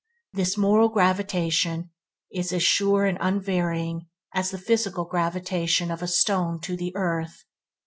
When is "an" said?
2.51-2.59